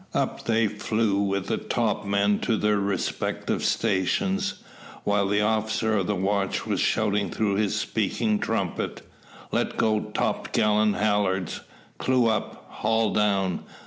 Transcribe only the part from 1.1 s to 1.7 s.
with the